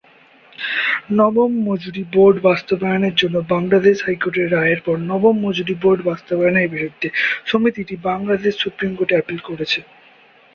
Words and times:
নবম 1.19 1.51
মজুরি 1.67 2.03
বোর্ড 2.13 2.35
বাস্তবায়নের 2.43 3.15
জন্য 3.15 3.35
বাংলাদেশ 3.53 3.95
হাইকোর্টের 4.05 4.47
রায়ের 4.51 4.79
পর 4.85 4.95
নবম 5.11 5.35
মজুরি 5.45 5.75
বোর্ড 5.83 5.99
বাস্তবায়নের 6.09 6.71
বিরুদ্ধে 6.73 7.07
সমিতিটি 7.45 7.95
বাংলাদেশ 8.09 8.53
সুপ্রিম 8.63 8.91
কোর্টে 8.97 9.15
আপিল 9.21 9.39
করেছে। 9.49 9.79